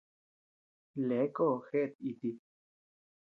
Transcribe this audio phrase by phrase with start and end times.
[1.07, 2.29] Leeko jeʼet iti.